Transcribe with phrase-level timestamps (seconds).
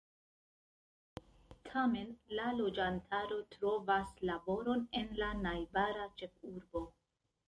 [1.67, 2.07] Tamen
[2.39, 6.83] la loĝantaro trovas laboron en la najbara ĉefurbo.